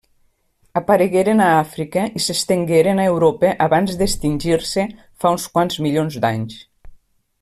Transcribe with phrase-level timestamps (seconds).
[0.79, 4.87] Aparegueren a Àfrica i s'estengueren a Europa abans d'extingir-se
[5.23, 6.59] fa uns quants milions d'anys.